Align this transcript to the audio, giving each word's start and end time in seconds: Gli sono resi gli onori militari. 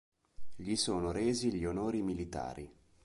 Gli 0.55 0.73
sono 0.77 1.11
resi 1.11 1.53
gli 1.53 1.63
onori 1.63 2.01
militari. 2.01 2.67